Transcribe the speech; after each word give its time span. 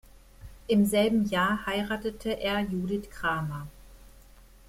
Im 0.65 0.83
selben 0.87 1.25
Jahr 1.27 1.63
heiratete 1.67 2.31
er 2.39 2.61
Judith 2.61 3.07
Kramer. 3.11 3.67